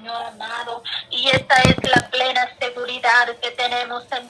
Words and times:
Señor 0.00 0.22
amado. 0.22 0.82
Y 1.10 1.28
esta 1.28 1.56
es 1.56 1.76
la 1.90 2.08
plena 2.08 2.48
seguridad 2.58 3.36
que 3.42 3.50
tenemos 3.50 4.04
en 4.12 4.28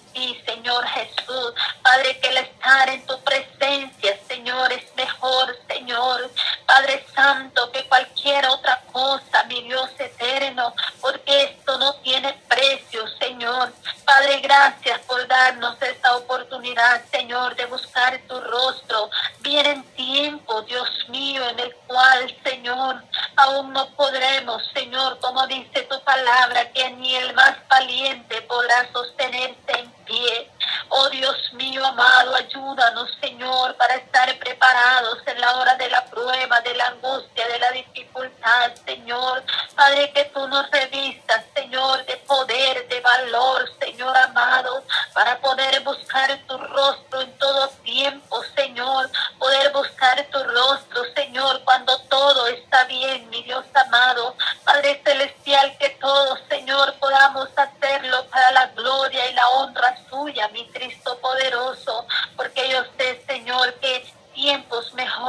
ayúdanos, 32.41 33.11
Señor, 33.21 33.77
para 33.77 33.95
estar 33.97 34.39
preparados 34.39 35.19
en 35.27 35.41
la 35.41 35.57
hora 35.57 35.75
de 35.77 35.91
la 35.91 36.05
prueba, 36.07 36.61
de 36.61 36.75
la 36.75 36.87
angustia 36.89 37.20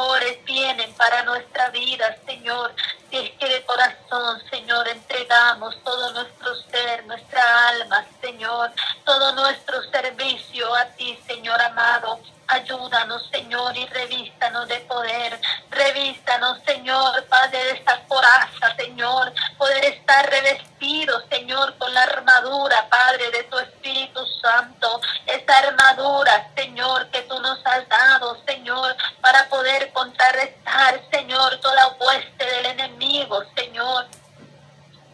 amores 0.02 0.41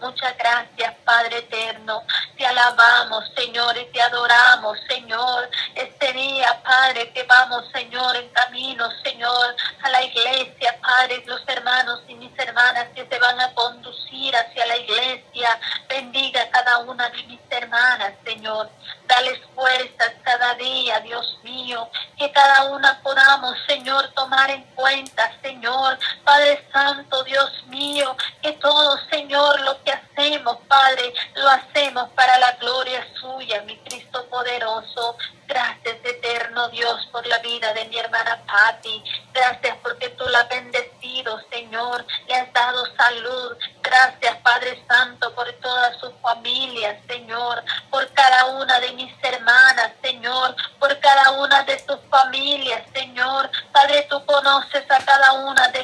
Muchas 0.08 0.38
gracias, 0.38 0.96
Padre 1.04 1.40
eterno 1.40 2.02
te 2.38 2.46
alabamos, 2.46 3.26
Señor, 3.36 3.78
y 3.78 3.86
te 3.86 4.02
adoramos, 4.02 4.78
Señor. 4.88 5.50
Este 5.76 6.14
día, 6.14 6.62
Padre, 6.64 7.12
que 7.12 7.24
vamos, 7.24 7.66
Señor, 7.74 8.16
en 8.16 8.30
camino, 8.30 8.90
Señor, 9.04 9.56
a 9.82 9.90
la 9.90 10.04
iglesia, 10.04 10.78
Padre, 10.82 11.24
los 11.26 11.42
hermanos 11.48 12.02
y 12.08 12.16
mis 12.16 12.38
hermanas 12.38 12.88
que 12.96 13.08
se 13.08 13.20
van 13.20 13.40
a 13.42 13.54
conducir 13.54 14.36
hacia 14.36 14.66
la 14.68 14.78
iglesia. 14.78 15.60
Bendiga 15.90 16.44
a 16.44 16.50
cada 16.50 16.78
una 16.80 17.10
de 17.10 17.24
mis 17.24 17.42
hermanas, 17.50 18.14
Señor. 18.24 18.70
Dales 19.08 19.40
fuerzas 19.56 20.14
cada 20.24 20.54
día, 20.56 21.00
Dios 21.00 21.40
mío, 21.44 21.90
que 22.18 22.32
cada 22.32 22.66
una 22.66 23.02
podamos, 23.02 23.56
Señor, 23.66 24.12
tomar 24.14 24.50
en 24.52 24.64
cuenta, 24.76 25.32
Señor, 25.42 25.98
Padre 26.24 26.68
Santo, 26.72 27.24
Dios 27.24 27.52
mío, 27.68 28.16
que 28.42 28.52
todo, 28.54 28.98
Señor, 29.10 29.62
lo 29.62 29.82
que 29.84 29.92
hacemos, 29.92 30.58
Padre, 30.68 31.14
lo 31.36 31.50
hacemos 31.50 32.10
para 32.10 32.27
para 32.28 32.40
la 32.40 32.52
gloria 32.60 33.08
suya, 33.22 33.62
mi 33.62 33.78
Cristo 33.78 34.28
poderoso. 34.30 35.16
Gracias, 35.48 35.96
eterno 36.04 36.68
Dios, 36.68 37.08
por 37.10 37.26
la 37.26 37.38
vida 37.40 37.74
de 37.74 37.86
mi 37.86 37.98
hermana 37.98 38.44
Patti. 38.46 39.02
Gracias 39.34 39.78
porque 39.82 40.10
tú 40.10 40.26
la 40.28 40.40
has 40.40 40.50
bendecido, 40.50 41.40
Señor. 41.50 42.06
Le 42.28 42.36
has 42.36 42.52
dado 42.52 42.84
salud. 42.98 43.56
Gracias, 43.82 44.36
Padre 44.44 44.84
Santo, 44.90 45.34
por 45.36 45.50
toda 45.54 45.98
su 46.00 46.12
familia, 46.22 47.02
Señor. 47.08 47.64
Por 47.90 48.12
cada 48.12 48.46
una 48.48 48.78
de 48.82 48.92
mis 48.92 49.14
hermanas, 49.24 49.94
Señor. 50.04 50.54
Por 50.80 51.00
cada 51.00 51.32
una 51.32 51.64
de 51.64 51.80
sus 51.80 51.98
familias, 52.10 52.82
Señor. 52.94 53.50
Padre, 53.72 54.06
tú 54.10 54.26
conoces 54.26 54.84
a 54.92 54.98
cada 55.06 55.32
una 55.32 55.70
de 55.70 55.77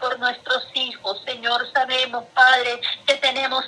por 0.00 0.18
nuestros 0.18 0.64
hijos. 0.74 1.20
Señor, 1.24 1.70
sabemos, 1.72 2.24
Padre, 2.34 2.80
que 3.06 3.14
tenemos 3.14 3.64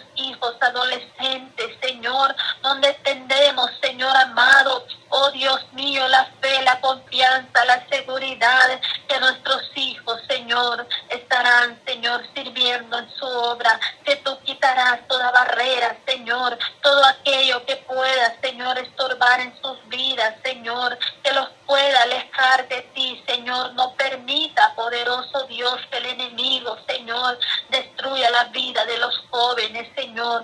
uh, 30.28 30.42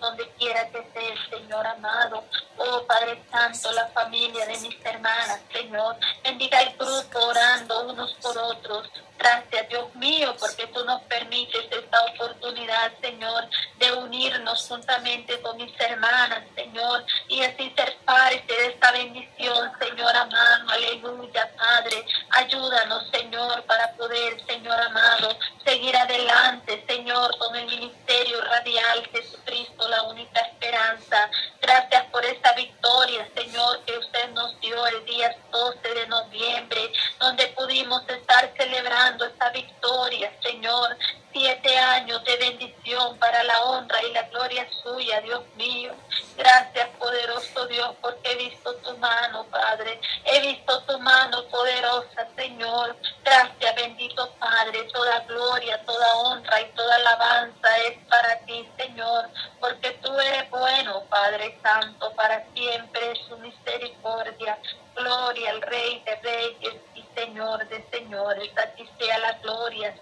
donde 0.00 0.28
quiera 0.38 0.68
que 0.70 0.78
estés, 0.78 1.18
Señor 1.30 1.66
amado. 1.66 2.24
Oh 2.56 2.84
Padre 2.86 3.22
Santo, 3.30 3.72
la 3.72 3.88
familia 3.88 4.46
de 4.46 4.58
mis 4.58 4.76
hermanas, 4.84 5.40
Señor. 5.52 5.96
Bendiga 6.22 6.60
el 6.60 6.76
grupo 6.76 7.18
orando 7.18 7.90
unos 7.90 8.14
por 8.14 8.36
otros. 8.38 8.90
Gracias, 9.18 9.68
Dios 9.68 9.94
mío, 9.94 10.34
porque 10.38 10.66
tú 10.68 10.84
nos 10.84 11.00
permites 11.02 11.64
esta 11.70 12.04
oportunidad, 12.06 12.92
Señor, 13.00 13.48
de 13.78 13.92
unirnos 13.92 14.66
juntamente 14.66 15.40
con 15.40 15.56
mis 15.56 15.72
hermanas, 15.80 16.41
días. 35.06 35.36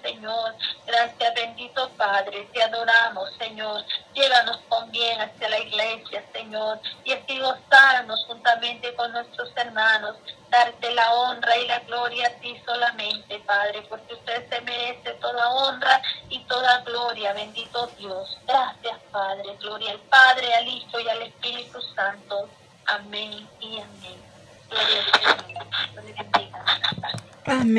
Señor. 0.02 0.54
Gracias, 0.87 1.34
bendito 1.34 1.88
Padre. 1.96 2.48
Te 2.52 2.62
adoramos, 2.62 3.31
Señor. 3.38 3.84
Llévanos 4.14 4.58
con 4.69 4.90
bien 4.90 5.20
hacia 5.20 5.48
la 5.48 5.58
iglesia, 5.58 6.25
Señor. 6.32 6.81
Y 7.04 7.12
así 7.12 7.38
gozarnos 7.38 8.25
juntamente 8.26 8.94
con 8.94 9.12
nuestros 9.12 9.50
hermanos. 9.56 10.16
Darte 10.50 10.92
la 10.94 11.12
honra 11.14 11.56
y 11.56 11.66
la 11.66 11.78
gloria 11.81 12.26
a 12.26 12.40
ti 12.40 12.60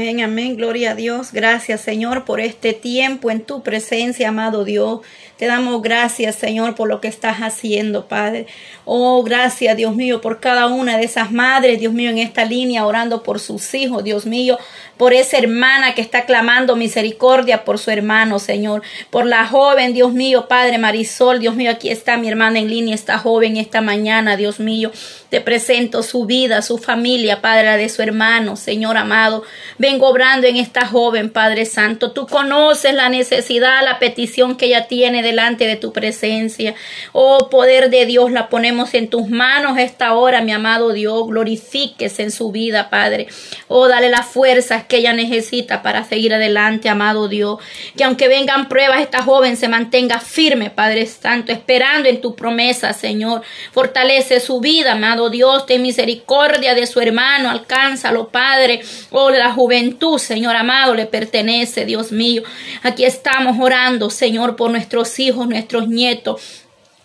Amén, 0.02 0.24
amén, 0.24 0.58
gloria 0.58 0.92
a 0.92 0.96
Dios. 0.96 1.32
Gracias 1.32 1.82
Señor 1.82 2.26
por 2.26 2.40
este 2.40 2.74
tiempo 2.74 3.30
en 3.30 3.42
tu 3.42 3.62
presencia, 3.62 4.30
amado 4.30 4.66
Dios. 4.66 5.02
Te 5.38 5.46
damos 5.46 5.84
gracias, 5.84 6.38
Señor, 6.38 6.74
por 6.74 6.90
lo 6.90 7.02
que 7.02 7.08
estás 7.08 7.38
haciendo, 7.38 8.08
Padre. 8.08 8.48
Oh, 8.86 9.22
gracias, 9.22 9.78
Dios 9.78 9.96
mío, 9.96 10.20
por 10.20 10.40
cada 10.40 10.66
una 10.66 10.98
de 10.98 11.04
esas 11.04 11.32
madres, 11.32 11.80
Dios 11.80 11.94
mío, 11.94 12.10
en 12.10 12.18
esta 12.18 12.46
línea, 12.46 12.86
orando 12.86 13.22
por 13.22 13.40
sus 13.40 13.74
hijos, 13.76 14.04
Dios 14.04 14.26
mío, 14.26 14.58
por 15.02 15.16
esa 15.16 15.40
hermana 15.40 15.96
que 15.96 16.02
está 16.04 16.26
clamando 16.26 16.76
misericordia 16.76 17.64
por 17.64 17.80
su 17.80 17.90
hermano, 17.90 18.38
Señor. 18.38 18.84
Por 19.10 19.26
la 19.26 19.48
joven, 19.48 19.96
Dios 19.96 20.14
mío, 20.14 20.48
Padre 20.48 20.78
Marisol, 20.78 21.40
Dios 21.40 21.56
mío, 21.56 21.72
aquí 21.72 21.90
está 21.90 22.18
mi 22.18 22.30
hermana 22.30 22.60
en 22.60 22.70
línea, 22.70 22.94
esta 22.94 23.18
joven 23.18 23.58
esta 23.58 23.82
mañana, 23.82 24.38
Dios 24.38 24.60
mío. 24.60 24.92
Te 25.32 25.42
presento 25.42 26.04
su 26.04 26.26
vida, 26.26 26.62
su 26.62 26.78
familia, 26.78 27.42
Padre, 27.42 27.78
de 27.78 27.90
su 27.90 28.04
hermano, 28.04 28.58
Señor 28.58 28.96
amado. 28.96 29.44
Vengo 29.80 30.08
obrando 30.08 30.46
en 30.46 30.58
esta 30.58 30.86
joven, 30.86 31.32
Padre 31.32 31.66
Santo. 31.66 32.12
Tú 32.12 32.28
conoces 32.28 32.94
la 32.94 33.10
necesidad, 33.10 33.82
la 33.84 33.98
petición 33.98 34.56
que 34.56 34.68
ella 34.68 34.88
tiene 34.88 35.24
delante 35.24 35.66
de 35.66 35.78
tu 35.78 35.94
presencia. 35.94 36.76
Oh, 37.12 37.50
poder 37.50 37.90
de 37.90 38.06
Dios, 38.06 38.32
la 38.32 38.50
ponemos 38.50 38.94
en 38.94 39.10
tus 39.10 39.30
manos 39.30 39.80
esta 39.80 40.14
hora, 40.14 40.42
mi 40.42 40.52
amado 40.52 40.92
Dios. 40.92 41.26
Glorifíquese 41.26 42.22
en 42.22 42.32
su 42.32 42.52
vida, 42.52 42.92
Padre. 42.92 43.28
Oh, 43.68 43.88
dale 43.88 44.10
las 44.10 44.28
fuerzas 44.28 44.84
que 44.92 44.98
ella 44.98 45.14
necesita 45.14 45.82
para 45.84 46.04
seguir 46.04 46.34
adelante, 46.34 46.90
amado 46.90 47.30
Dios. 47.30 47.60
Que 47.96 48.04
aunque 48.04 48.28
vengan 48.28 48.68
pruebas, 48.68 49.00
esta 49.00 49.24
joven 49.24 49.56
se 49.56 49.70
mantenga 49.70 50.20
firme, 50.20 50.70
Padre 50.70 51.06
Santo, 51.06 51.54
esperando 51.54 52.10
en 52.10 52.20
tu 52.20 52.36
promesa, 52.36 52.92
Señor. 52.92 53.42
Fortalece 53.72 54.42
su 54.42 54.60
vida, 54.60 54.92
amado 54.92 55.30
Dios. 55.30 55.66
Ten 55.66 55.82
misericordia 55.82 56.76
de 56.76 56.86
su 56.88 57.00
hermano. 57.00 57.50
Alcánzalo, 57.50 58.28
Padre. 58.28 58.82
Oh, 59.12 59.30
la 59.30 59.54
juventud, 59.54 60.18
Señor 60.18 60.58
amado, 60.58 60.94
le 60.94 61.06
pertenece, 61.06 61.86
Dios 61.86 62.12
mío. 62.12 62.44
Aquí 62.84 63.06
estamos 63.06 63.58
orando, 63.62 64.10
Señor, 64.10 64.58
por 64.58 64.72
nuestros 64.72 65.18
hijos, 65.20 65.48
nuestros 65.48 65.88
nietos 65.88 66.61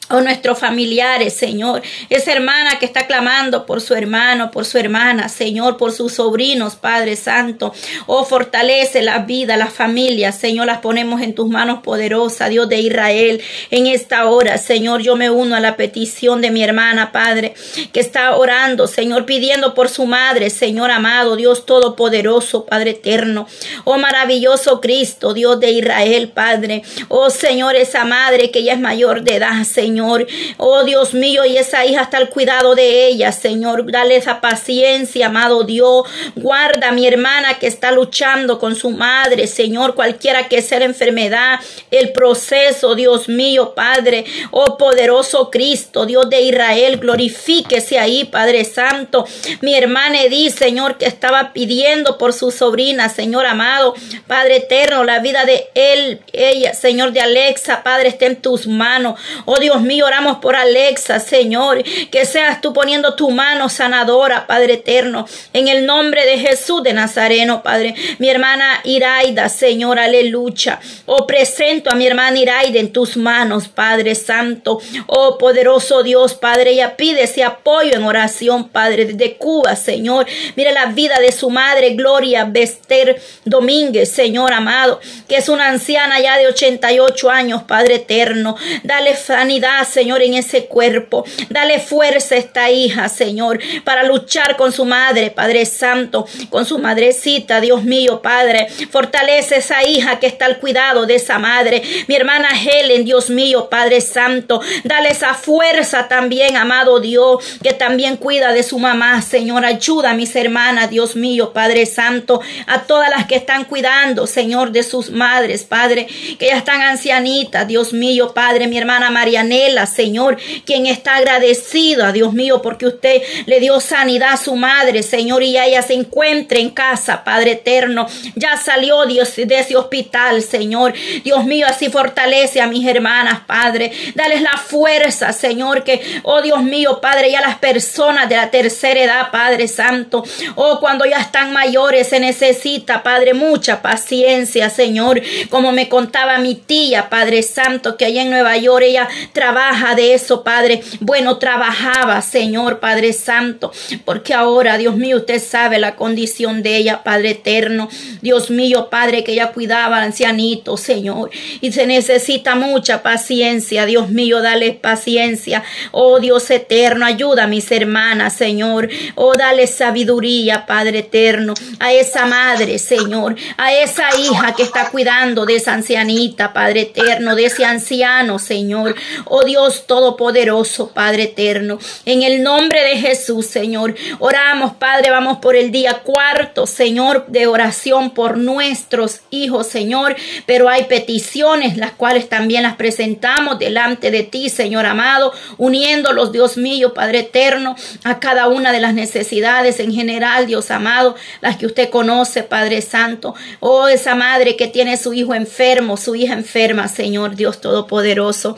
o 0.08 0.20
nuestros 0.20 0.58
familiares, 0.58 1.34
Señor. 1.34 1.82
Esa 2.10 2.32
hermana 2.32 2.78
que 2.78 2.86
está 2.86 3.06
clamando 3.06 3.66
por 3.66 3.80
su 3.80 3.94
hermano, 3.94 4.50
por 4.50 4.64
su 4.64 4.78
hermana, 4.78 5.28
Señor, 5.28 5.76
por 5.76 5.92
sus 5.92 6.14
sobrinos, 6.14 6.76
Padre 6.76 7.16
Santo. 7.16 7.74
Oh, 8.06 8.24
fortalece 8.24 9.02
la 9.02 9.20
vida, 9.20 9.56
la 9.56 9.66
familia, 9.66 10.30
Señor, 10.30 10.66
las 10.66 10.78
ponemos 10.78 11.22
en 11.22 11.34
tus 11.34 11.48
manos 11.48 11.80
poderosas, 11.82 12.50
Dios 12.50 12.68
de 12.68 12.78
Israel. 12.78 13.42
En 13.70 13.86
esta 13.86 14.26
hora, 14.26 14.58
Señor, 14.58 15.02
yo 15.02 15.16
me 15.16 15.28
uno 15.28 15.56
a 15.56 15.60
la 15.60 15.76
petición 15.76 16.40
de 16.40 16.50
mi 16.50 16.62
hermana, 16.62 17.10
Padre, 17.10 17.54
que 17.92 18.00
está 18.00 18.36
orando, 18.36 18.86
Señor, 18.86 19.26
pidiendo 19.26 19.74
por 19.74 19.88
su 19.88 20.06
madre, 20.06 20.50
Señor 20.50 20.92
amado, 20.92 21.34
Dios 21.34 21.66
todopoderoso, 21.66 22.64
Padre 22.64 22.90
eterno. 22.90 23.48
Oh, 23.84 23.98
maravilloso 23.98 24.80
Cristo, 24.80 25.34
Dios 25.34 25.58
de 25.58 25.72
Israel, 25.72 26.30
Padre. 26.32 26.82
Oh, 27.08 27.30
Señor, 27.30 27.74
esa 27.74 28.04
madre 28.04 28.52
que 28.52 28.62
ya 28.62 28.74
es 28.74 28.80
mayor 28.80 29.22
de 29.22 29.36
edad, 29.36 29.64
Señor. 29.64 29.95
Señor. 29.96 30.26
Oh 30.58 30.84
Dios 30.84 31.14
mío, 31.14 31.46
y 31.46 31.56
esa 31.56 31.86
hija 31.86 32.02
está 32.02 32.18
al 32.18 32.28
cuidado 32.28 32.74
de 32.74 33.06
ella, 33.06 33.32
Señor. 33.32 33.90
Dale 33.90 34.16
esa 34.16 34.42
paciencia, 34.42 35.28
amado 35.28 35.64
Dios. 35.64 36.06
Guarda 36.34 36.88
a 36.88 36.92
mi 36.92 37.06
hermana 37.06 37.58
que 37.58 37.66
está 37.66 37.92
luchando 37.92 38.58
con 38.58 38.76
su 38.76 38.90
madre, 38.90 39.46
Señor, 39.46 39.94
cualquiera 39.94 40.48
que 40.48 40.60
sea 40.60 40.80
la 40.80 40.84
enfermedad, 40.84 41.60
el 41.90 42.12
proceso, 42.12 42.94
Dios 42.94 43.30
mío, 43.30 43.72
Padre. 43.74 44.26
Oh 44.50 44.76
poderoso 44.76 45.50
Cristo, 45.50 46.04
Dios 46.04 46.28
de 46.28 46.42
Israel, 46.42 46.98
glorifíquese 46.98 47.98
ahí, 47.98 48.24
Padre 48.24 48.66
Santo. 48.66 49.24
Mi 49.62 49.74
hermana 49.76 50.20
Edith, 50.20 50.58
Señor, 50.58 50.98
que 50.98 51.06
estaba 51.06 51.54
pidiendo 51.54 52.18
por 52.18 52.34
su 52.34 52.50
sobrina, 52.50 53.08
Señor 53.08 53.46
amado, 53.46 53.94
Padre 54.26 54.56
eterno, 54.56 55.04
la 55.04 55.20
vida 55.20 55.46
de 55.46 55.70
él, 55.74 56.20
ella, 56.34 56.74
Señor 56.74 57.12
de 57.12 57.20
Alexa, 57.20 57.82
Padre, 57.82 58.10
está 58.10 58.26
en 58.26 58.36
tus 58.36 58.66
manos. 58.66 59.18
Oh 59.46 59.58
Dios 59.58 59.85
mío, 59.86 60.06
oramos 60.06 60.38
por 60.38 60.56
Alexa, 60.56 61.20
Señor, 61.20 61.82
que 62.10 62.26
seas 62.26 62.60
tú 62.60 62.72
poniendo 62.72 63.14
tu 63.14 63.30
mano 63.30 63.68
sanadora, 63.68 64.46
Padre 64.46 64.74
eterno, 64.74 65.26
en 65.52 65.68
el 65.68 65.86
nombre 65.86 66.26
de 66.26 66.38
Jesús 66.38 66.82
de 66.82 66.92
Nazareno, 66.92 67.62
Padre. 67.62 67.94
Mi 68.18 68.28
hermana 68.28 68.80
Iraida, 68.84 69.48
Señor, 69.48 69.98
aleluya. 69.98 70.80
Oh, 71.06 71.26
presento 71.26 71.90
a 71.90 71.94
mi 71.94 72.06
hermana 72.06 72.38
Iraida 72.38 72.78
en 72.78 72.92
tus 72.92 73.16
manos, 73.16 73.68
Padre 73.68 74.14
Santo. 74.14 74.80
Oh, 75.06 75.38
poderoso 75.38 76.02
Dios, 76.02 76.34
Padre, 76.34 76.72
ella 76.72 76.96
pide 76.96 77.22
ese 77.22 77.44
apoyo 77.44 77.94
en 77.94 78.04
oración, 78.04 78.68
Padre, 78.68 79.06
desde 79.06 79.36
Cuba, 79.36 79.76
Señor. 79.76 80.26
Mira 80.56 80.72
la 80.72 80.86
vida 80.86 81.18
de 81.18 81.32
su 81.32 81.50
madre, 81.50 81.94
Gloria 81.94 82.44
Bester 82.44 83.20
Domínguez, 83.44 84.10
Señor 84.12 84.52
amado, 84.52 85.00
que 85.28 85.36
es 85.36 85.48
una 85.48 85.68
anciana 85.68 86.20
ya 86.20 86.38
de 86.38 86.48
88 86.48 87.30
años, 87.30 87.62
Padre 87.64 87.96
eterno. 87.96 88.56
Dale 88.82 89.16
sanidad 89.16 89.75
Señor, 89.84 90.22
en 90.22 90.34
ese 90.34 90.66
cuerpo. 90.66 91.24
Dale 91.48 91.80
fuerza 91.80 92.34
a 92.34 92.38
esta 92.38 92.70
hija, 92.70 93.08
Señor, 93.08 93.60
para 93.84 94.02
luchar 94.04 94.56
con 94.56 94.72
su 94.72 94.84
madre, 94.84 95.30
Padre 95.30 95.66
Santo, 95.66 96.26
con 96.50 96.64
su 96.64 96.78
madrecita, 96.78 97.60
Dios 97.60 97.84
mío, 97.84 98.22
Padre. 98.22 98.68
Fortalece 98.90 99.56
esa 99.56 99.84
hija 99.84 100.18
que 100.18 100.26
está 100.26 100.46
al 100.46 100.58
cuidado 100.58 101.06
de 101.06 101.16
esa 101.16 101.38
madre. 101.38 101.82
Mi 102.08 102.14
hermana 102.14 102.48
Helen, 102.58 103.04
Dios 103.04 103.30
mío, 103.30 103.68
Padre 103.68 104.00
Santo. 104.00 104.60
Dale 104.84 105.10
esa 105.10 105.34
fuerza 105.34 106.08
también, 106.08 106.56
amado 106.56 107.00
Dios, 107.00 107.58
que 107.62 107.72
también 107.72 108.16
cuida 108.16 108.52
de 108.52 108.62
su 108.62 108.78
mamá, 108.78 109.20
Señor. 109.22 109.64
Ayuda 109.64 110.10
a 110.10 110.14
mis 110.14 110.34
hermanas, 110.36 110.90
Dios 110.90 111.16
mío, 111.16 111.52
Padre 111.52 111.86
Santo, 111.86 112.40
a 112.66 112.82
todas 112.82 113.10
las 113.10 113.26
que 113.26 113.36
están 113.36 113.64
cuidando, 113.64 114.26
Señor, 114.26 114.72
de 114.72 114.82
sus 114.82 115.10
madres, 115.10 115.64
Padre, 115.64 116.06
que 116.38 116.46
ya 116.46 116.58
están 116.58 116.82
ancianitas, 116.82 117.66
Dios 117.66 117.92
mío, 117.92 118.32
Padre, 118.34 118.66
mi 118.66 118.78
hermana 118.78 119.10
Marianela 119.10 119.65
Señor, 119.86 120.38
quien 120.64 120.86
está 120.86 121.16
agradecido 121.16 122.06
Dios 122.12 122.32
mío 122.32 122.62
porque 122.62 122.86
usted 122.86 123.22
le 123.46 123.60
dio 123.60 123.80
sanidad 123.80 124.32
a 124.32 124.36
su 124.36 124.56
madre, 124.56 125.02
Señor, 125.02 125.42
y 125.42 125.58
ella 125.58 125.82
se 125.82 125.94
encuentre 125.94 126.60
en 126.60 126.70
casa, 126.70 127.24
Padre 127.24 127.52
eterno. 127.52 128.06
Ya 128.34 128.56
salió 128.56 129.04
Dios 129.06 129.34
de 129.36 129.58
ese 129.58 129.76
hospital, 129.76 130.42
Señor. 130.42 130.94
Dios 131.24 131.44
mío, 131.44 131.66
así 131.68 131.88
fortalece 131.88 132.60
a 132.60 132.66
mis 132.66 132.86
hermanas, 132.86 133.40
Padre. 133.46 133.92
Dales 134.14 134.42
la 134.42 134.56
fuerza, 134.56 135.32
Señor, 135.32 135.84
que, 135.84 136.00
oh 136.22 136.42
Dios 136.42 136.62
mío, 136.62 137.00
Padre, 137.00 137.30
ya 137.30 137.40
las 137.40 137.56
personas 137.56 138.28
de 138.28 138.36
la 138.36 138.50
tercera 138.50 139.00
edad, 139.00 139.30
Padre 139.30 139.68
Santo, 139.68 140.24
oh, 140.54 140.78
cuando 140.80 141.04
ya 141.04 141.18
están 141.18 141.52
mayores, 141.52 142.08
se 142.08 142.20
necesita, 142.20 143.02
Padre, 143.02 143.34
mucha 143.34 143.82
paciencia, 143.82 144.70
Señor. 144.70 145.20
Como 145.50 145.72
me 145.72 145.88
contaba 145.88 146.38
mi 146.38 146.54
tía, 146.54 147.08
Padre 147.08 147.42
Santo, 147.42 147.96
que 147.96 148.04
allá 148.04 148.22
en 148.22 148.30
Nueva 148.30 148.56
York 148.56 148.84
ella 148.86 149.08
trabaja 149.32 149.55
trabaja 149.56 149.94
de 149.94 150.12
eso, 150.12 150.44
Padre. 150.44 150.82
Bueno, 151.00 151.38
trabajaba, 151.38 152.20
Señor, 152.20 152.78
Padre 152.78 153.14
Santo, 153.14 153.72
porque 154.04 154.34
ahora, 154.34 154.76
Dios 154.76 154.96
mío, 154.96 155.16
usted 155.16 155.42
sabe 155.42 155.78
la 155.78 155.96
condición 155.96 156.62
de 156.62 156.76
ella, 156.76 157.02
Padre 157.02 157.30
eterno. 157.30 157.88
Dios 158.20 158.50
mío, 158.50 158.88
Padre, 158.90 159.24
que 159.24 159.32
ella 159.32 159.52
cuidaba 159.52 159.96
al 159.96 160.04
ancianito, 160.04 160.76
Señor. 160.76 161.30
Y 161.62 161.72
se 161.72 161.86
necesita 161.86 162.54
mucha 162.54 163.02
paciencia, 163.02 163.86
Dios 163.86 164.10
mío, 164.10 164.42
dale 164.42 164.72
paciencia. 164.72 165.64
Oh 165.90 166.20
Dios 166.20 166.50
eterno, 166.50 167.06
ayuda 167.06 167.44
a 167.44 167.46
mis 167.46 167.72
hermanas, 167.72 168.36
Señor. 168.36 168.90
Oh, 169.14 169.36
dale 169.36 169.66
sabiduría, 169.66 170.66
Padre 170.66 170.98
eterno, 170.98 171.54
a 171.78 171.94
esa 171.94 172.26
madre, 172.26 172.78
Señor, 172.78 173.36
a 173.56 173.72
esa 173.72 174.04
hija 174.18 174.54
que 174.54 174.64
está 174.64 174.90
cuidando 174.90 175.46
de 175.46 175.56
esa 175.56 175.72
ancianita, 175.72 176.52
Padre 176.52 176.82
eterno, 176.82 177.34
de 177.34 177.46
ese 177.46 177.64
anciano, 177.64 178.38
Señor. 178.38 178.94
Oh 179.24 179.45
Dios 179.46 179.86
Todopoderoso, 179.86 180.88
Padre 180.88 181.22
eterno. 181.22 181.78
En 182.04 182.22
el 182.22 182.42
nombre 182.42 182.82
de 182.82 182.98
Jesús, 182.98 183.46
Señor, 183.46 183.94
oramos, 184.18 184.74
Padre, 184.74 185.10
vamos 185.10 185.38
por 185.38 185.56
el 185.56 185.70
día 185.70 186.02
cuarto, 186.04 186.66
Señor, 186.66 187.24
de 187.28 187.46
oración 187.46 188.10
por 188.10 188.36
nuestros 188.36 189.20
hijos, 189.30 189.66
Señor. 189.66 190.14
Pero 190.44 190.68
hay 190.68 190.84
peticiones, 190.84 191.78
las 191.78 191.92
cuales 191.92 192.28
también 192.28 192.62
las 192.62 192.76
presentamos 192.76 193.58
delante 193.58 194.10
de 194.10 194.22
ti, 194.22 194.50
Señor 194.50 194.84
amado, 194.84 195.32
uniéndolos, 195.56 196.32
Dios 196.32 196.56
mío, 196.56 196.92
Padre 196.92 197.20
eterno, 197.20 197.76
a 198.04 198.20
cada 198.20 198.48
una 198.48 198.72
de 198.72 198.80
las 198.80 198.92
necesidades 198.92 199.80
en 199.80 199.92
general, 199.92 200.46
Dios 200.46 200.70
amado, 200.70 201.16
las 201.40 201.56
que 201.56 201.66
usted 201.66 201.88
conoce, 201.88 202.42
Padre 202.42 202.82
Santo. 202.82 203.34
Oh, 203.60 203.88
esa 203.88 204.14
madre 204.14 204.56
que 204.56 204.66
tiene 204.66 204.96
su 204.96 205.14
hijo 205.14 205.34
enfermo, 205.34 205.96
su 205.96 206.14
hija 206.14 206.34
enferma, 206.34 206.88
Señor 206.88 207.36
Dios 207.36 207.60
Todopoderoso. 207.60 208.56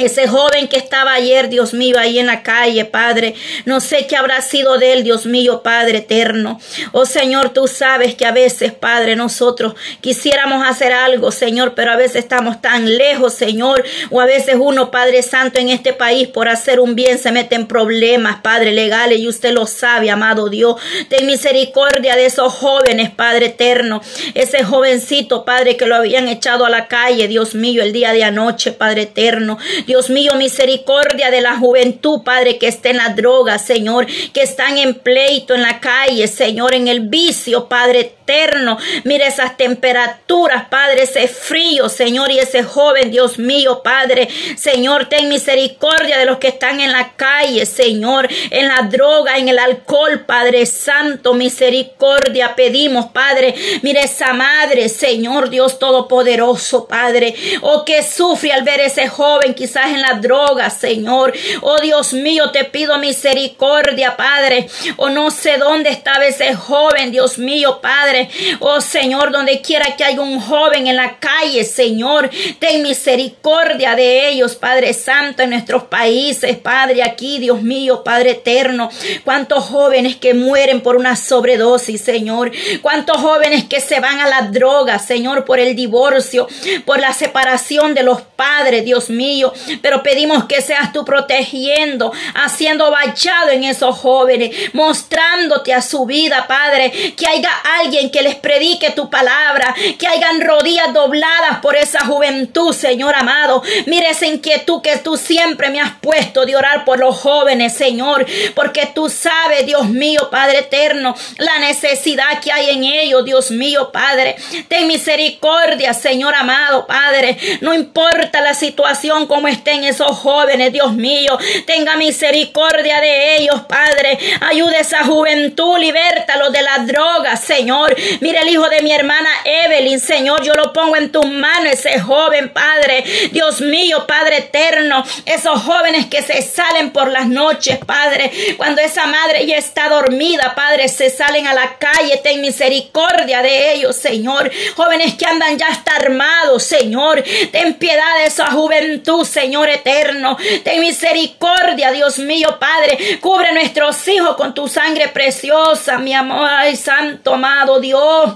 Ese 0.00 0.26
joven 0.26 0.68
que 0.68 0.78
estaba 0.78 1.12
ayer, 1.12 1.50
Dios 1.50 1.74
mío, 1.74 1.98
ahí 1.98 2.18
en 2.18 2.26
la 2.26 2.42
calle, 2.42 2.86
Padre. 2.86 3.34
No 3.66 3.80
sé 3.80 4.06
qué 4.06 4.16
habrá 4.16 4.40
sido 4.40 4.78
de 4.78 4.94
él, 4.94 5.04
Dios 5.04 5.26
mío, 5.26 5.62
Padre 5.62 5.98
eterno. 5.98 6.58
Oh 6.92 7.04
Señor, 7.04 7.50
tú 7.50 7.68
sabes 7.68 8.14
que 8.14 8.24
a 8.24 8.32
veces, 8.32 8.72
Padre, 8.72 9.14
nosotros 9.14 9.74
quisiéramos 10.00 10.66
hacer 10.66 10.92
algo, 10.92 11.30
Señor, 11.32 11.74
pero 11.74 11.92
a 11.92 11.96
veces 11.96 12.16
estamos 12.16 12.62
tan 12.62 12.96
lejos, 12.96 13.34
Señor. 13.34 13.84
O 14.10 14.20
a 14.20 14.26
veces 14.26 14.56
uno, 14.58 14.90
Padre 14.90 15.22
Santo, 15.22 15.58
en 15.58 15.68
este 15.68 15.92
país, 15.92 16.28
por 16.28 16.48
hacer 16.48 16.80
un 16.80 16.94
bien, 16.94 17.18
se 17.18 17.32
mete 17.32 17.54
en 17.54 17.66
problemas, 17.66 18.40
Padre, 18.42 18.72
legales. 18.72 19.18
Y 19.18 19.28
usted 19.28 19.52
lo 19.52 19.66
sabe, 19.66 20.10
amado 20.10 20.48
Dios. 20.48 20.76
Ten 21.08 21.26
misericordia 21.26 22.16
de 22.16 22.26
esos 22.26 22.52
jóvenes, 22.52 23.10
Padre 23.10 23.46
eterno. 23.46 24.00
Ese 24.34 24.64
jovencito, 24.64 25.44
Padre, 25.44 25.76
que 25.76 25.86
lo 25.86 25.96
habían 25.96 26.28
echado 26.28 26.64
a 26.64 26.70
la 26.70 26.88
calle, 26.88 27.28
Dios 27.28 27.54
mío, 27.54 27.82
el 27.82 27.92
día 27.92 28.12
de 28.12 28.24
anoche, 28.24 28.72
Padre 28.72 29.02
eterno. 29.02 29.58
Dios 29.90 30.08
mío, 30.08 30.36
misericordia 30.36 31.32
de 31.32 31.40
la 31.40 31.56
juventud, 31.56 32.22
Padre, 32.22 32.58
que 32.58 32.68
está 32.68 32.90
en 32.90 32.98
la 32.98 33.08
droga, 33.08 33.58
Señor, 33.58 34.06
que 34.32 34.40
están 34.40 34.78
en 34.78 34.94
pleito 34.94 35.52
en 35.52 35.62
la 35.62 35.80
calle, 35.80 36.28
Señor, 36.28 36.76
en 36.76 36.86
el 36.86 37.00
vicio, 37.00 37.68
Padre 37.68 38.14
eterno. 38.30 38.78
Mire 39.02 39.26
esas 39.26 39.56
temperaturas, 39.56 40.66
Padre, 40.68 41.02
ese 41.02 41.26
frío, 41.26 41.88
Señor, 41.88 42.30
y 42.30 42.38
ese 42.38 42.62
joven, 42.62 43.10
Dios 43.10 43.38
mío, 43.38 43.82
Padre. 43.82 44.28
Señor, 44.56 45.06
ten 45.06 45.28
misericordia 45.28 46.18
de 46.18 46.26
los 46.26 46.38
que 46.38 46.48
están 46.48 46.80
en 46.80 46.92
la 46.92 47.14
calle, 47.16 47.66
Señor, 47.66 48.28
en 48.50 48.68
la 48.68 48.82
droga, 48.82 49.38
en 49.38 49.48
el 49.48 49.58
alcohol, 49.58 50.24
Padre 50.24 50.66
Santo, 50.66 51.34
misericordia 51.34 52.54
pedimos, 52.54 53.06
Padre. 53.06 53.54
Mire 53.82 54.04
esa 54.04 54.32
madre, 54.32 54.88
Señor, 54.88 55.50
Dios 55.50 55.78
Todopoderoso, 55.78 56.86
Padre, 56.86 57.34
o 57.62 57.70
oh, 57.70 57.84
que 57.84 58.02
sufre 58.02 58.52
al 58.52 58.62
ver 58.62 58.80
ese 58.80 59.08
joven, 59.08 59.54
quizás 59.54 59.79
en 59.88 60.02
la 60.02 60.14
droga, 60.14 60.70
Señor. 60.70 61.32
Oh 61.62 61.78
Dios 61.80 62.12
mío, 62.12 62.50
te 62.50 62.64
pido 62.64 62.98
misericordia, 62.98 64.16
Padre. 64.16 64.68
O 64.96 65.06
oh, 65.06 65.10
no 65.10 65.30
sé 65.30 65.58
dónde 65.58 65.90
estaba 65.90 66.26
ese 66.26 66.54
joven, 66.54 67.10
Dios 67.10 67.38
mío, 67.38 67.80
Padre. 67.80 68.28
Oh 68.60 68.80
Señor, 68.80 69.32
donde 69.32 69.60
quiera 69.60 69.96
que 69.96 70.04
haya 70.04 70.20
un 70.20 70.40
joven 70.40 70.86
en 70.86 70.96
la 70.96 71.18
calle, 71.18 71.64
Señor, 71.64 72.30
ten 72.58 72.82
misericordia 72.82 73.94
de 73.94 74.28
ellos, 74.28 74.56
Padre 74.56 74.92
Santo, 74.94 75.42
en 75.42 75.50
nuestros 75.50 75.84
países, 75.84 76.56
Padre, 76.58 77.02
aquí, 77.02 77.38
Dios 77.38 77.62
mío, 77.62 78.02
Padre 78.04 78.30
eterno. 78.30 78.90
Cuántos 79.24 79.64
jóvenes 79.64 80.16
que 80.16 80.34
mueren 80.34 80.80
por 80.80 80.96
una 80.96 81.16
sobredosis, 81.16 82.00
Señor. 82.00 82.52
Cuántos 82.82 83.18
jóvenes 83.18 83.64
que 83.64 83.80
se 83.80 84.00
van 84.00 84.20
a 84.20 84.28
la 84.28 84.42
droga, 84.42 84.98
Señor, 84.98 85.44
por 85.44 85.58
el 85.58 85.74
divorcio, 85.76 86.46
por 86.84 87.00
la 87.00 87.12
separación 87.12 87.94
de 87.94 88.02
los 88.02 88.22
padres, 88.22 88.84
Dios 88.84 89.10
mío. 89.10 89.52
Pero 89.82 90.02
pedimos 90.02 90.44
que 90.44 90.62
seas 90.62 90.92
tú 90.92 91.04
protegiendo, 91.04 92.12
haciendo 92.34 92.90
bachado 92.90 93.50
en 93.50 93.64
esos 93.64 93.96
jóvenes, 93.98 94.54
mostrándote 94.72 95.74
a 95.74 95.82
su 95.82 96.06
vida, 96.06 96.46
Padre, 96.46 97.14
que 97.16 97.26
haya 97.26 97.50
alguien 97.80 98.10
que 98.10 98.22
les 98.22 98.36
predique 98.36 98.90
tu 98.90 99.10
palabra, 99.10 99.74
que 99.98 100.06
hayan 100.06 100.40
rodillas 100.40 100.92
dobladas 100.92 101.58
por 101.62 101.76
esa 101.76 102.04
juventud, 102.06 102.74
Señor 102.74 103.14
amado. 103.14 103.62
Mire 103.86 104.10
esa 104.10 104.26
inquietud 104.26 104.82
que 104.82 104.98
tú 104.98 105.16
siempre 105.16 105.70
me 105.70 105.80
has 105.80 105.92
puesto 106.00 106.44
de 106.46 106.56
orar 106.56 106.84
por 106.84 106.98
los 106.98 107.16
jóvenes, 107.16 107.74
Señor, 107.74 108.26
porque 108.54 108.90
tú 108.94 109.08
sabes, 109.08 109.66
Dios 109.66 109.88
mío, 109.88 110.28
Padre 110.30 110.60
eterno, 110.60 111.14
la 111.38 111.58
necesidad 111.58 112.40
que 112.40 112.52
hay 112.52 112.70
en 112.70 112.84
ellos, 112.84 113.24
Dios 113.24 113.50
mío, 113.50 113.90
Padre. 113.92 114.36
Ten 114.68 114.86
misericordia, 114.86 115.94
Señor 115.94 116.34
amado, 116.34 116.86
Padre. 116.86 117.36
No 117.60 117.74
importa 117.74 118.40
la 118.40 118.54
situación 118.54 119.26
como 119.26 119.48
estén 119.50 119.84
esos 119.84 120.16
jóvenes, 120.18 120.72
Dios 120.72 120.92
mío. 120.94 121.38
Tenga 121.66 121.96
misericordia 121.96 123.00
de 123.00 123.36
ellos, 123.36 123.60
Padre. 123.68 124.18
Ayude 124.40 124.76
a 124.76 124.80
esa 124.80 125.04
juventud, 125.04 125.78
libértalos 125.78 126.52
de 126.52 126.62
las 126.62 126.86
drogas, 126.86 127.44
Señor. 127.44 127.94
Mire 128.20 128.40
el 128.40 128.48
hijo 128.48 128.68
de 128.68 128.82
mi 128.82 128.92
hermana 128.92 129.28
Evelyn, 129.44 130.00
Señor. 130.00 130.42
Yo 130.42 130.54
lo 130.54 130.72
pongo 130.72 130.96
en 130.96 131.10
tus 131.12 131.26
manos, 131.26 131.72
ese 131.72 132.00
joven, 132.00 132.52
Padre. 132.52 133.04
Dios 133.32 133.60
mío, 133.60 134.06
Padre 134.06 134.38
eterno. 134.38 135.04
Esos 135.26 135.62
jóvenes 135.62 136.06
que 136.06 136.22
se 136.22 136.42
salen 136.42 136.90
por 136.90 137.10
las 137.10 137.26
noches, 137.26 137.78
Padre. 137.84 138.30
Cuando 138.56 138.80
esa 138.80 139.06
madre 139.06 139.46
ya 139.46 139.56
está 139.56 139.88
dormida, 139.88 140.54
Padre, 140.54 140.88
se 140.88 141.10
salen 141.10 141.46
a 141.46 141.54
la 141.54 141.78
calle. 141.78 142.18
Ten 142.22 142.40
misericordia 142.40 143.42
de 143.42 143.72
ellos, 143.74 143.96
Señor. 143.96 144.50
Jóvenes 144.76 145.14
que 145.14 145.26
andan 145.26 145.58
ya 145.58 145.68
hasta 145.68 145.96
armados, 145.96 146.62
Señor. 146.62 147.22
Ten 147.52 147.74
piedad 147.74 148.16
de 148.18 148.24
esa 148.24 148.46
juventud, 148.52 149.24
Señor. 149.24 149.39
Señor 149.40 149.70
eterno. 149.70 150.36
Ten 150.62 150.80
misericordia, 150.80 151.90
Dios 151.92 152.18
mío, 152.18 152.58
Padre. 152.58 153.18
Cubre 153.20 153.52
nuestros 153.54 154.06
hijos 154.08 154.36
con 154.36 154.52
tu 154.52 154.68
sangre 154.68 155.08
preciosa, 155.08 155.96
mi 155.98 156.12
amor. 156.12 156.46
Ay, 156.46 156.76
santo, 156.76 157.34
amado 157.34 157.80
Dios. 157.80 158.34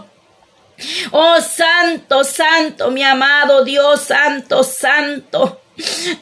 Oh, 1.11 1.41
santo, 1.41 2.25
santo, 2.25 2.91
mi 2.91 3.05
amado 3.05 3.65
Dios, 3.65 4.01
santo, 4.01 4.65
santo. 4.65 5.61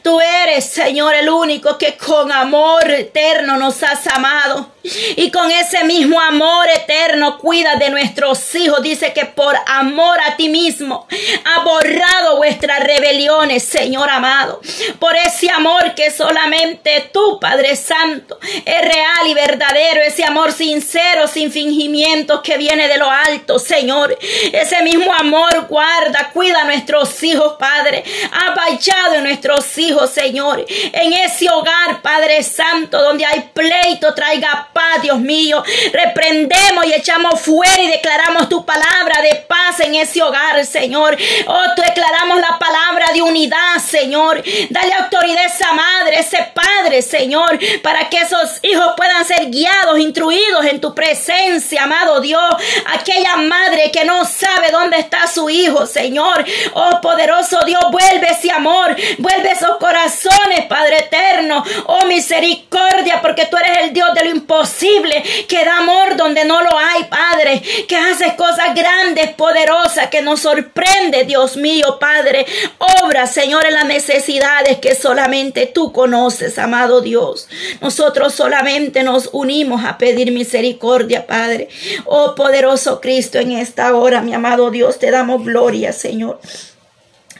Tú 0.03 0.19
eres, 0.19 0.65
Señor, 0.65 1.13
el 1.15 1.29
único 1.29 1.77
que 1.77 1.95
con 1.95 2.31
amor 2.31 2.89
eterno 2.89 3.57
nos 3.57 3.81
has 3.83 4.05
amado. 4.07 4.72
Y 5.15 5.31
con 5.31 5.49
ese 5.49 5.83
mismo 5.85 6.19
amor 6.19 6.67
eterno 6.69 7.37
cuida 7.37 7.75
de 7.75 7.89
nuestros 7.89 8.53
hijos. 8.55 8.81
Dice 8.83 9.13
que 9.13 9.25
por 9.25 9.55
amor 9.65 10.17
a 10.27 10.35
ti 10.35 10.49
mismo 10.49 11.07
ha 11.45 11.63
borrado 11.63 12.37
vuestras 12.37 12.81
rebeliones, 12.81 13.63
Señor 13.63 14.09
amado. 14.09 14.59
Por 14.99 15.15
ese 15.15 15.49
amor 15.49 15.95
que 15.95 16.11
solamente 16.11 17.09
tú, 17.13 17.39
Padre 17.39 17.75
Santo, 17.75 18.39
es 18.65 18.81
real 18.81 19.27
y 19.27 19.33
verdadero. 19.33 20.01
Ese 20.01 20.25
amor 20.25 20.51
sincero, 20.51 21.27
sin 21.27 21.51
fingimientos 21.51 22.41
que 22.41 22.57
viene 22.57 22.87
de 22.87 22.97
lo 22.97 23.09
alto, 23.09 23.59
Señor. 23.59 24.17
Ese 24.51 24.81
mismo 24.83 25.13
amor 25.13 25.67
guarda, 25.69 26.29
cuida 26.33 26.61
a 26.61 26.65
nuestros 26.65 27.23
hijos, 27.23 27.53
Padre. 27.57 28.03
Ha 28.31 28.53
vallado 28.53 29.15
en 29.15 29.23
nuestros 29.23 29.77
hijos, 29.77 30.09
Señor. 30.09 30.65
En 30.67 31.13
ese 31.13 31.49
hogar, 31.49 32.01
Padre 32.01 32.43
Santo, 32.43 33.01
donde 33.01 33.25
hay 33.25 33.49
pleito, 33.53 34.13
traiga 34.13 34.69
paz, 34.73 35.01
Dios 35.01 35.19
mío. 35.19 35.63
Reprendemos 35.91 36.85
y 36.85 36.93
echamos 36.93 37.39
fuera 37.39 37.81
y 37.81 37.87
declaramos 37.87 38.49
tu 38.49 38.65
palabra 38.65 39.21
de 39.21 39.35
paz 39.47 39.79
en 39.79 39.95
ese 39.95 40.21
hogar, 40.21 40.65
Señor. 40.65 41.15
Oh, 41.47 41.65
declaramos 41.75 42.39
la 42.39 42.57
palabra 42.59 43.11
de 43.13 43.21
unidad, 43.21 43.77
Señor. 43.85 44.43
Dale 44.69 44.93
autoridad 44.93 45.43
a 45.43 45.47
esa 45.47 45.73
madre, 45.73 46.19
ese 46.19 46.51
padre, 46.53 47.01
Señor, 47.01 47.59
para 47.81 48.09
que 48.09 48.17
esos 48.17 48.59
hijos 48.63 48.93
puedan 48.97 49.23
ser 49.25 49.49
guiados, 49.49 49.99
instruidos 49.99 50.65
en 50.65 50.81
tu 50.81 50.93
presencia, 50.93 51.83
amado 51.83 52.19
Dios. 52.19 52.55
Aquella 52.87 53.37
madre 53.37 53.91
que 53.91 54.05
no 54.05 54.25
sabe 54.25 54.71
dónde 54.71 54.97
está 54.97 55.27
su 55.27 55.49
hijo, 55.49 55.85
Señor. 55.85 56.45
Oh, 56.73 56.99
poderoso 57.01 57.59
Dios, 57.65 57.83
vuelve 57.91 58.27
ese 58.31 58.51
amor, 58.51 58.95
vuelve 59.19 59.51
esos 59.51 59.77
corazones, 59.77 60.65
Padre 60.67 60.99
eterno. 60.99 61.63
Oh, 61.85 62.05
misericordia, 62.05 63.21
porque 63.21 63.45
tú 63.45 63.57
eres 63.57 63.83
el 63.83 63.93
Dios 63.93 64.13
de 64.13 64.23
lo 64.23 64.29
imposible 64.31 64.62
que 65.47 65.65
da 65.65 65.77
amor 65.77 66.15
donde 66.17 66.45
no 66.45 66.61
lo 66.61 66.77
hay, 66.77 67.03
Padre, 67.05 67.61
que 67.87 67.95
hace 67.95 68.35
cosas 68.35 68.75
grandes, 68.75 69.29
poderosas, 69.33 70.07
que 70.07 70.21
nos 70.21 70.41
sorprende, 70.41 71.25
Dios 71.25 71.57
mío, 71.57 71.97
Padre. 71.99 72.45
Obra, 73.03 73.27
Señor, 73.27 73.65
en 73.65 73.73
las 73.73 73.85
necesidades 73.85 74.79
que 74.79 74.95
solamente 74.95 75.65
tú 75.65 75.91
conoces, 75.91 76.57
amado 76.57 77.01
Dios. 77.01 77.47
Nosotros 77.81 78.33
solamente 78.33 79.03
nos 79.03 79.29
unimos 79.31 79.83
a 79.85 79.97
pedir 79.97 80.31
misericordia, 80.31 81.25
Padre. 81.27 81.69
Oh, 82.05 82.35
poderoso 82.35 83.01
Cristo, 83.01 83.39
en 83.39 83.51
esta 83.53 83.95
hora, 83.95 84.21
mi 84.21 84.33
amado 84.33 84.71
Dios, 84.71 84.99
te 84.99 85.11
damos 85.11 85.43
gloria, 85.43 85.93
Señor. 85.93 86.39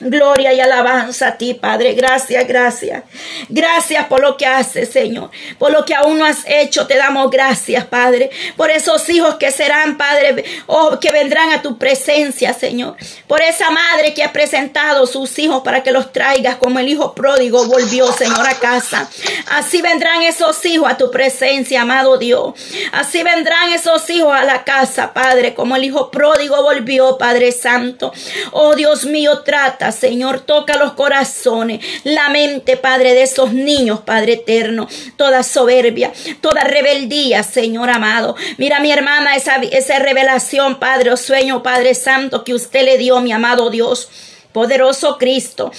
Gloria 0.04 0.54
y 0.54 0.60
alabanza 0.60 1.30
a 1.30 1.38
ti, 1.38 1.54
Padre. 1.54 1.94
Gracias, 1.94 2.48
gracias. 2.48 3.04
Gracias 3.50 4.06
por 4.08 4.22
lo 4.22 4.38
que 4.38 4.46
haces, 4.46 4.90
Señor. 4.90 5.32
Por 5.58 5.72
lo 5.72 5.86
que 5.86 5.96
aún 5.96 6.18
no 6.18 6.26
has 6.26 6.44
hecho, 6.46 6.88
te 6.88 6.98
damos 6.98 7.30
gracias, 7.32 7.86
Padre. 7.86 8.30
Por 8.58 8.70
esos 8.70 9.08
hijos 9.10 9.36
que 9.36 9.52
serán, 9.52 9.98
Padre, 9.98 10.44
o 10.66 11.00
que 11.00 11.12
vendrán 11.12 11.52
a 11.52 11.62
tu 11.62 11.78
presencia, 11.78 12.54
Señor. 12.54 12.96
Por 13.28 13.42
esa 13.42 13.70
madre 13.72 14.14
que 14.14 14.24
ha 14.24 14.34
presentado 14.34 15.08
sus 15.08 15.38
hijos 15.40 15.62
para 15.64 15.84
que 15.84 15.92
los 15.92 16.12
traigas 16.12 16.58
como 16.58 16.80
el 16.80 16.90
hijo 16.90 17.14
pródigo 17.14 17.66
volvió, 17.66 18.12
Señor, 18.12 18.48
a 18.48 18.56
casa. 18.56 19.10
Así 19.48 19.82
vendrán 19.82 20.22
esos 20.24 20.66
hijos 20.66 20.92
a 20.92 20.98
tu 20.98 21.12
presencia, 21.12 21.82
amado 21.82 22.18
Dios. 22.18 22.54
Así 22.92 23.24
vendrán 23.24 23.72
esos 23.72 24.10
hijos 24.10 24.34
a 24.34 24.44
la 24.44 24.64
casa, 24.64 25.14
Padre, 25.14 25.54
como 25.54 25.76
el 25.76 25.84
hijo 25.84 26.12
pródigo 26.12 26.62
volvió, 26.62 27.18
Padre 27.18 27.52
Santo. 27.52 28.12
Oh 28.52 28.76
Dios 28.76 29.06
mío, 29.06 29.42
trata, 29.44 29.93
Señor, 29.94 30.42
toca 30.42 30.78
los 30.78 30.94
corazones, 30.94 31.80
la 32.04 32.28
mente, 32.30 32.76
Padre, 32.76 33.14
de 33.14 33.24
esos 33.24 33.54
niños, 33.54 34.02
Padre 34.02 34.34
eterno. 34.34 34.88
Toda 35.16 35.44
soberbia, 35.44 36.12
toda 36.42 36.64
rebeldía, 36.64 37.44
Señor 37.44 37.90
amado. 37.90 38.36
Mira, 38.58 38.82
mi 38.82 38.92
hermana, 38.92 39.36
esa, 39.36 39.56
esa 39.56 40.00
revelación, 40.00 40.80
Padre, 40.80 41.12
o 41.12 41.18
sueño, 41.18 41.64
Padre 41.64 41.96
Santo, 41.96 42.44
que 42.44 42.54
usted 42.54 42.84
le 42.84 42.98
dio, 42.98 43.22
mi 43.22 43.32
amado 43.32 43.70
Dios. 43.70 44.10
Poderoso 44.52 45.18
Cristo, 45.18 45.72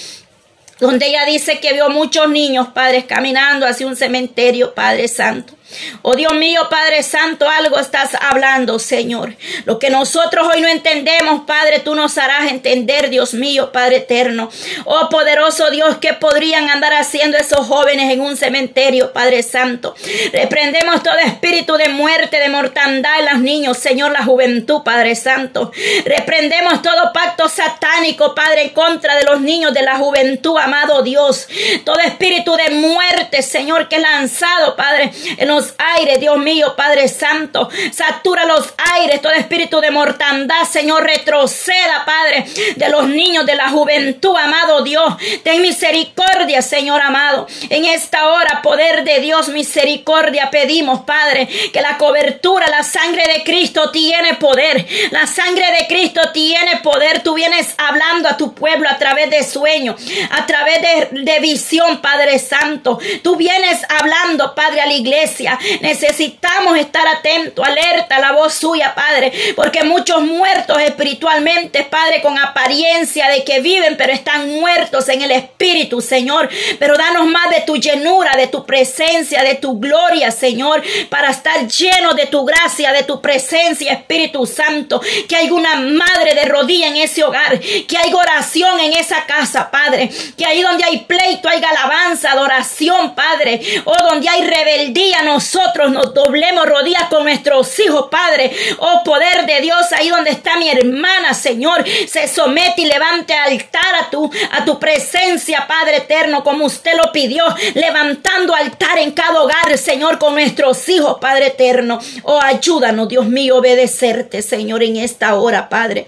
donde 0.79 1.07
ella 1.07 1.25
dice 1.25 1.59
que 1.59 1.73
vio 1.73 1.89
muchos 1.89 2.29
niños, 2.29 2.67
padres, 2.73 3.05
caminando 3.05 3.65
hacia 3.65 3.87
un 3.87 3.95
cementerio, 3.95 4.73
Padre 4.73 5.07
Santo. 5.07 5.53
Oh 6.01 6.15
Dios 6.15 6.33
mío, 6.33 6.67
Padre 6.69 7.03
Santo, 7.03 7.49
algo 7.49 7.79
estás 7.79 8.11
hablando, 8.19 8.79
Señor. 8.79 9.35
Lo 9.65 9.79
que 9.79 9.89
nosotros 9.89 10.47
hoy 10.53 10.61
no 10.61 10.67
entendemos, 10.67 11.41
Padre, 11.45 11.79
tú 11.79 11.95
nos 11.95 12.17
harás 12.17 12.51
entender, 12.51 13.09
Dios 13.09 13.33
mío, 13.33 13.71
Padre 13.71 13.97
eterno. 13.97 14.49
Oh 14.85 15.09
poderoso 15.09 15.69
Dios, 15.71 15.97
¿qué 15.99 16.13
podrían 16.13 16.69
andar 16.69 16.93
haciendo 16.93 17.37
esos 17.37 17.67
jóvenes 17.67 18.11
en 18.11 18.21
un 18.21 18.37
cementerio, 18.37 19.13
Padre 19.13 19.43
Santo? 19.43 19.95
Reprendemos 20.31 21.03
todo 21.03 21.17
espíritu 21.17 21.75
de 21.77 21.89
muerte, 21.89 22.39
de 22.39 22.49
mortandad 22.49 23.19
en 23.19 23.25
los 23.25 23.39
niños, 23.39 23.77
Señor, 23.77 24.11
la 24.11 24.23
juventud, 24.23 24.81
Padre 24.83 25.15
Santo. 25.15 25.71
Reprendemos 26.05 26.81
todo 26.81 27.11
pacto 27.13 27.49
satánico, 27.49 28.35
Padre, 28.35 28.63
en 28.63 28.69
contra 28.69 29.15
de 29.15 29.23
los 29.23 29.41
niños 29.41 29.73
de 29.73 29.81
la 29.81 29.97
juventud, 29.97 30.57
amado 30.57 31.01
Dios. 31.01 31.47
Todo 31.83 31.99
espíritu 31.99 32.55
de 32.55 32.69
muerte, 32.71 33.41
Señor, 33.41 33.87
que 33.87 33.97
es 33.97 34.01
lanzado, 34.01 34.75
Padre, 34.75 35.11
en 35.37 35.47
los 35.47 35.64
aires, 35.77 36.19
Dios 36.19 36.37
mío, 36.37 36.75
Padre 36.75 37.07
Santo. 37.07 37.69
Satura 37.91 38.45
los 38.45 38.73
aires, 38.93 39.21
todo 39.21 39.31
espíritu 39.33 39.79
de 39.79 39.91
mortandad, 39.91 40.63
Señor, 40.69 41.03
retroceda, 41.03 42.05
Padre, 42.05 42.45
de 42.75 42.89
los 42.89 43.07
niños, 43.07 43.45
de 43.45 43.55
la 43.55 43.69
juventud, 43.69 44.35
amado 44.35 44.83
Dios. 44.83 45.15
Ten 45.43 45.61
misericordia, 45.61 46.61
Señor 46.61 47.01
amado. 47.01 47.47
En 47.69 47.85
esta 47.85 48.29
hora, 48.29 48.61
poder 48.61 49.03
de 49.03 49.19
Dios, 49.19 49.49
misericordia 49.49 50.49
pedimos, 50.51 51.01
Padre, 51.01 51.47
que 51.71 51.81
la 51.81 51.97
cobertura, 51.97 52.67
la 52.67 52.83
sangre 52.83 53.23
de 53.33 53.43
Cristo 53.43 53.91
tiene 53.91 54.35
poder. 54.35 54.85
La 55.11 55.27
sangre 55.27 55.65
de 55.79 55.87
Cristo 55.87 56.21
tiene 56.33 56.77
poder. 56.77 57.23
Tú 57.23 57.33
vienes 57.33 57.75
hablando 57.77 58.29
a 58.29 58.37
tu 58.37 58.53
pueblo 58.53 58.89
a 58.89 58.97
través 58.97 59.29
de 59.29 59.43
sueños, 59.43 60.01
a 60.31 60.45
través 60.45 60.81
de, 60.81 61.21
de 61.21 61.39
visión, 61.39 62.01
Padre 62.01 62.39
Santo. 62.39 62.99
Tú 63.21 63.35
vienes 63.35 63.81
hablando, 63.89 64.53
Padre, 64.55 64.81
a 64.81 64.85
la 64.85 64.93
iglesia 64.93 65.44
Necesitamos 65.81 66.77
estar 66.77 67.07
atentos, 67.07 67.65
alerta 67.65 68.17
a 68.17 68.19
la 68.19 68.31
voz 68.31 68.53
suya, 68.53 68.93
Padre, 68.95 69.31
porque 69.55 69.83
muchos 69.83 70.21
muertos 70.21 70.79
espiritualmente, 70.81 71.83
Padre, 71.83 72.21
con 72.21 72.37
apariencia 72.37 73.29
de 73.29 73.43
que 73.43 73.59
viven, 73.59 73.97
pero 73.97 74.13
están 74.13 74.49
muertos 74.49 75.09
en 75.09 75.21
el 75.21 75.31
espíritu, 75.31 76.01
Señor. 76.01 76.49
Pero 76.79 76.97
danos 76.97 77.27
más 77.27 77.49
de 77.49 77.61
tu 77.61 77.77
llenura, 77.77 78.35
de 78.35 78.47
tu 78.47 78.65
presencia, 78.65 79.43
de 79.43 79.55
tu 79.55 79.79
gloria, 79.79 80.31
Señor, 80.31 80.83
para 81.09 81.29
estar 81.29 81.67
lleno 81.67 82.13
de 82.13 82.27
tu 82.27 82.45
gracia, 82.45 82.91
de 82.91 83.03
tu 83.03 83.21
presencia, 83.21 83.93
Espíritu 83.93 84.45
Santo. 84.45 85.01
Que 85.27 85.35
haya 85.35 85.53
una 85.53 85.75
madre 85.75 86.35
de 86.35 86.45
rodilla 86.45 86.87
en 86.87 86.97
ese 86.97 87.23
hogar, 87.23 87.59
que 87.59 87.97
haya 87.97 88.15
oración 88.15 88.79
en 88.79 88.93
esa 88.93 89.25
casa, 89.25 89.69
Padre. 89.71 90.09
Que 90.37 90.45
ahí 90.45 90.61
donde 90.61 90.83
hay 90.83 90.99
pleito, 90.99 91.49
haya 91.49 91.69
alabanza, 91.69 92.31
adoración, 92.31 93.15
Padre. 93.15 93.61
O 93.85 93.95
donde 94.09 94.29
hay 94.29 94.43
rebeldía, 94.43 95.23
nosotros 95.35 95.91
nos 95.91 96.13
doblemos 96.13 96.65
rodillas 96.65 97.09
con 97.09 97.23
nuestros 97.23 97.77
hijos, 97.79 98.07
Padre. 98.09 98.55
Oh 98.77 99.01
poder 99.03 99.45
de 99.45 99.59
Dios, 99.59 99.91
ahí 99.91 100.07
donde 100.07 100.29
está 100.29 100.55
mi 100.55 100.69
hermana, 100.69 101.33
Señor, 101.33 101.83
se 102.07 102.29
somete 102.29 102.83
y 102.83 102.85
levante 102.85 103.33
altar 103.33 103.95
a 104.01 104.09
tu, 104.09 104.31
a 104.51 104.63
tu 104.63 104.79
presencia, 104.79 105.67
Padre 105.67 105.97
eterno, 105.97 106.41
como 106.41 106.65
usted 106.65 106.93
lo 106.95 107.11
pidió, 107.11 107.43
levantando 107.73 108.55
altar 108.55 108.97
en 108.99 109.11
cada 109.11 109.41
hogar, 109.41 109.77
Señor, 109.77 110.19
con 110.19 110.35
nuestros 110.35 110.87
hijos, 110.87 111.17
Padre 111.19 111.47
eterno. 111.47 111.99
Oh, 112.23 112.39
ayúdanos, 112.41 113.09
Dios 113.09 113.25
mío, 113.25 113.57
obedecerte, 113.57 114.41
Señor, 114.41 114.83
en 114.83 114.95
esta 114.95 115.35
hora, 115.35 115.67
Padre. 115.67 116.07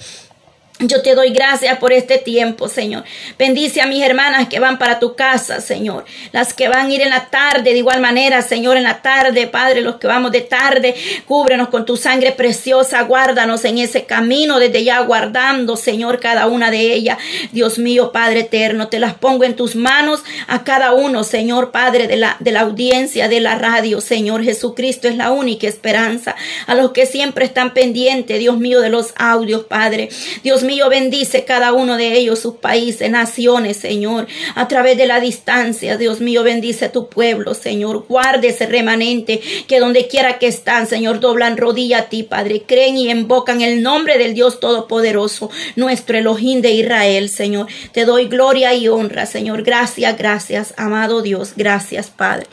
Yo 0.79 1.01
te 1.01 1.15
doy 1.15 1.31
gracias 1.31 1.79
por 1.79 1.91
este 1.91 2.19
tiempo, 2.19 2.67
Señor. 2.67 3.03
Bendice 3.39 3.81
a 3.81 3.87
mis 3.87 4.03
hermanas 4.03 4.47
que 4.47 4.59
van 4.59 4.77
para 4.77 4.99
tu 4.99 5.15
casa, 5.15 5.59
Señor. 5.59 6.05
Las 6.31 6.53
que 6.53 6.67
van 6.67 6.85
a 6.85 6.93
ir 6.93 7.01
en 7.01 7.09
la 7.09 7.31
tarde, 7.31 7.71
de 7.71 7.77
igual 7.79 7.99
manera, 7.99 8.43
Señor, 8.43 8.77
en 8.77 8.83
la 8.83 9.01
tarde, 9.01 9.47
Padre, 9.47 9.81
los 9.81 9.95
que 9.95 10.05
vamos 10.05 10.31
de 10.31 10.41
tarde, 10.41 10.93
cúbrenos 11.25 11.69
con 11.69 11.83
tu 11.83 11.97
sangre 11.97 12.31
preciosa, 12.31 13.01
guárdanos 13.01 13.65
en 13.65 13.79
ese 13.79 14.05
camino 14.05 14.59
desde 14.59 14.83
ya 14.83 14.99
guardando, 14.99 15.77
Señor, 15.77 16.19
cada 16.19 16.45
una 16.45 16.69
de 16.69 16.93
ellas. 16.93 17.17
Dios 17.51 17.79
mío, 17.79 18.11
Padre 18.11 18.41
eterno, 18.41 18.87
te 18.87 18.99
las 18.99 19.15
pongo 19.15 19.45
en 19.45 19.55
tus 19.55 19.75
manos 19.75 20.21
a 20.45 20.63
cada 20.63 20.93
uno, 20.93 21.23
Señor, 21.23 21.71
Padre 21.71 22.05
de 22.05 22.17
la, 22.17 22.37
de 22.39 22.51
la 22.51 22.61
audiencia, 22.61 23.27
de 23.27 23.39
la 23.39 23.55
radio, 23.55 23.99
Señor. 23.99 24.43
Jesucristo 24.43 25.07
es 25.07 25.15
la 25.15 25.31
única 25.31 25.67
esperanza. 25.67 26.35
A 26.67 26.75
los 26.75 26.91
que 26.91 27.07
siempre 27.07 27.45
están 27.45 27.73
pendientes, 27.73 28.37
Dios 28.37 28.59
mío, 28.59 28.79
de 28.81 28.89
los 28.89 29.15
audios, 29.17 29.63
Padre. 29.63 30.09
Dios 30.43 30.66
mío, 30.67 30.87
bendice 30.89 31.43
cada 31.45 31.73
uno 31.73 31.97
de 31.97 32.13
ellos, 32.13 32.37
sus 32.37 32.57
países, 32.57 33.09
naciones, 33.09 33.77
Señor, 33.77 34.27
a 34.53 34.67
través 34.67 34.97
de 34.97 35.07
la 35.07 35.19
distancia. 35.19 35.97
Dios 35.97 36.21
mío, 36.21 36.43
bendice 36.43 36.89
tu 36.89 37.09
pueblo, 37.09 37.55
Señor. 37.55 38.05
Guarde 38.07 38.49
ese 38.49 38.67
remanente 38.67 39.41
que 39.67 39.79
donde 39.79 40.07
quiera 40.07 40.37
que 40.37 40.45
están, 40.47 40.85
Señor, 40.85 41.19
doblan 41.19 41.57
rodilla 41.57 41.99
a 41.99 42.09
ti, 42.09 42.21
Padre. 42.21 42.63
Creen 42.67 42.97
y 42.97 43.09
invocan 43.09 43.61
el 43.61 43.81
nombre 43.81 44.19
del 44.19 44.35
Dios 44.35 44.59
Todopoderoso, 44.59 45.49
nuestro 45.75 46.17
Elohim 46.17 46.61
de 46.61 46.71
Israel, 46.71 47.29
Señor. 47.29 47.67
Te 47.93 48.05
doy 48.05 48.27
gloria 48.27 48.73
y 48.75 48.87
honra, 48.87 49.25
Señor. 49.25 49.63
Gracias, 49.63 50.17
gracias, 50.17 50.73
amado 50.77 51.21
Dios. 51.21 51.53
Gracias, 51.55 52.09
Padre. 52.09 52.45